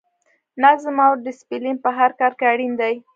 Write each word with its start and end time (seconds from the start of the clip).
نظم 0.63 0.95
او 1.07 1.13
ډسپلین 1.25 1.75
په 1.85 1.89
هر 1.97 2.11
کار 2.19 2.31
کې 2.39 2.45
اړین 2.53 2.73
دی. 2.81 2.95